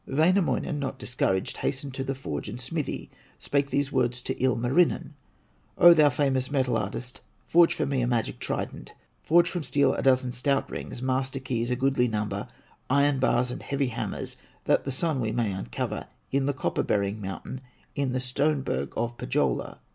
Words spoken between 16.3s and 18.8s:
In the copper bearing mountain, In the stone